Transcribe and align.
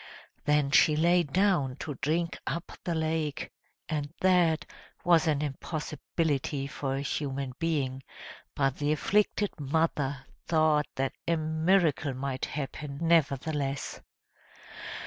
Then 0.45 0.71
she 0.71 0.95
lay 0.95 1.21
down 1.21 1.75
to 1.75 1.93
drink 2.01 2.39
up 2.47 2.71
the 2.85 2.95
lake, 2.95 3.51
and 3.87 4.11
that 4.21 4.65
was 5.03 5.27
an 5.27 5.43
impossibility 5.43 6.65
for 6.65 6.95
a 6.95 7.01
human 7.03 7.53
being, 7.59 8.01
but 8.55 8.77
the 8.77 8.91
afflicted 8.91 9.51
mother 9.59 10.25
thought 10.47 10.87
that 10.95 11.13
a 11.27 11.37
miracle 11.37 12.15
might 12.15 12.45
happen 12.45 12.97
nevertheless. 13.01 14.01